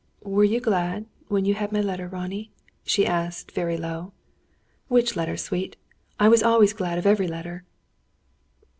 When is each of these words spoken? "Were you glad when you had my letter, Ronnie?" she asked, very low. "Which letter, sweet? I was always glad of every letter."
"Were 0.23 0.43
you 0.43 0.59
glad 0.59 1.05
when 1.27 1.45
you 1.45 1.53
had 1.53 1.71
my 1.71 1.79
letter, 1.79 2.07
Ronnie?" 2.07 2.49
she 2.83 3.05
asked, 3.05 3.51
very 3.51 3.77
low. 3.77 4.13
"Which 4.87 5.15
letter, 5.15 5.37
sweet? 5.37 5.75
I 6.19 6.27
was 6.27 6.41
always 6.41 6.73
glad 6.73 6.97
of 6.97 7.05
every 7.05 7.27
letter." 7.27 7.65